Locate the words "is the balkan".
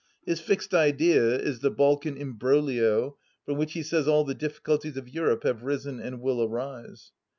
1.39-2.17